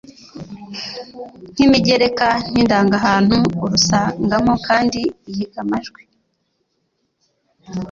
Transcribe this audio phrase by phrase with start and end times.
[1.53, 3.35] nk'imigereka n'indangahantu.
[3.63, 4.99] Urasangamo kandi
[5.31, 6.01] iyigamajwi,